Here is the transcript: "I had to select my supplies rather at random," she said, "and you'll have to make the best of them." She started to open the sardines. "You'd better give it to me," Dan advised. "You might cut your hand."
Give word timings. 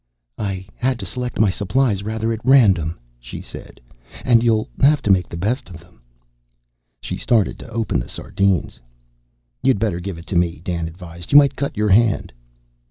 "I 0.39 0.65
had 0.73 0.97
to 0.97 1.05
select 1.05 1.39
my 1.39 1.51
supplies 1.51 2.01
rather 2.01 2.33
at 2.33 2.43
random," 2.43 2.97
she 3.19 3.39
said, 3.39 3.79
"and 4.25 4.41
you'll 4.43 4.67
have 4.79 5.03
to 5.03 5.11
make 5.11 5.29
the 5.29 5.37
best 5.37 5.69
of 5.69 5.79
them." 5.79 6.01
She 7.01 7.17
started 7.17 7.59
to 7.59 7.69
open 7.69 7.99
the 7.99 8.09
sardines. 8.09 8.81
"You'd 9.61 9.77
better 9.77 9.99
give 9.99 10.17
it 10.17 10.25
to 10.25 10.35
me," 10.35 10.59
Dan 10.63 10.87
advised. 10.87 11.31
"You 11.31 11.37
might 11.37 11.55
cut 11.55 11.77
your 11.77 11.89
hand." 11.89 12.33